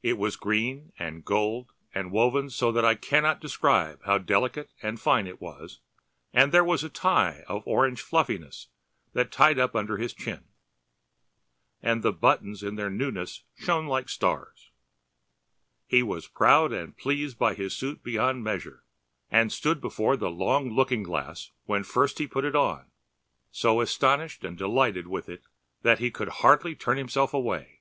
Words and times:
It 0.00 0.16
was 0.18 0.36
green 0.36 0.92
and 0.96 1.24
gold 1.24 1.72
and 1.92 2.12
woven 2.12 2.48
so 2.50 2.70
that 2.70 2.84
I 2.84 2.94
cannot 2.94 3.40
describe 3.40 4.04
how 4.04 4.18
delicate 4.18 4.70
and 4.80 5.00
fine 5.00 5.26
it 5.26 5.40
was, 5.40 5.80
and 6.32 6.52
there 6.52 6.62
was 6.62 6.84
a 6.84 6.88
tie 6.88 7.42
of 7.48 7.64
orange 7.66 8.00
fluffiness 8.00 8.68
that 9.14 9.32
tied 9.32 9.58
up 9.58 9.74
under 9.74 9.96
his 9.96 10.14
chin. 10.14 10.44
And 11.82 12.04
the 12.04 12.12
buttons 12.12 12.62
in 12.62 12.76
their 12.76 12.88
newness 12.90 13.42
shone 13.56 13.88
like 13.88 14.08
stars. 14.08 14.70
He 15.88 16.04
was 16.04 16.28
proud 16.28 16.70
and 16.72 16.96
pleased 16.96 17.36
by 17.36 17.54
his 17.54 17.74
suit 17.74 18.04
beyond 18.04 18.44
measure, 18.44 18.84
and 19.32 19.50
stood 19.52 19.80
before 19.80 20.16
the 20.16 20.30
long 20.30 20.70
looking 20.70 21.02
glass 21.02 21.50
when 21.64 21.82
first 21.82 22.20
he 22.20 22.28
put 22.28 22.44
it 22.44 22.54
on, 22.54 22.92
so 23.50 23.80
astonished 23.80 24.44
and 24.44 24.56
delighted 24.56 25.08
with 25.08 25.28
it 25.28 25.42
that 25.82 25.98
he 25.98 26.12
could 26.12 26.28
hardly 26.28 26.76
turn 26.76 26.96
himself 26.98 27.34
away. 27.34 27.80